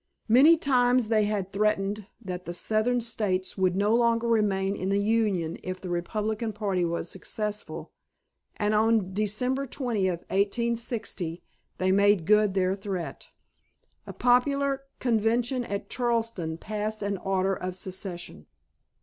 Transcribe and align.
Many 0.27 0.57
times 0.57 1.09
they 1.09 1.25
had 1.25 1.51
threatened 1.51 2.07
that 2.19 2.45
the 2.45 2.55
Southern 2.55 3.01
States 3.01 3.55
would 3.55 3.75
no 3.75 3.93
longer 3.93 4.27
remain 4.27 4.75
in 4.75 4.89
the 4.89 4.99
Union 4.99 5.57
if 5.63 5.79
the 5.79 5.91
Republican 5.91 6.53
party 6.53 6.83
was 6.83 7.07
successful, 7.07 7.91
and 8.57 8.73
on 8.73 9.13
December 9.13 9.67
20, 9.67 10.07
1860, 10.09 11.43
they 11.77 11.91
made 11.91 12.25
good 12.25 12.55
their 12.55 12.73
threat. 12.75 13.29
A 14.07 14.13
popular 14.13 14.85
convention 14.97 15.63
at 15.65 15.87
Charleston 15.87 16.57
passed 16.57 17.03
an 17.03 17.17
order 17.17 17.53
of 17.53 17.75
secession. 17.75 18.47